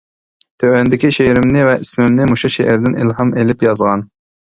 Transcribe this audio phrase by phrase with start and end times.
[0.63, 4.13] تۆۋەندىكى شېئىرىمنى ۋە ئىسمىمنى مۇشۇ شېئىردىن ئىلھام ئېلىپ يازغان.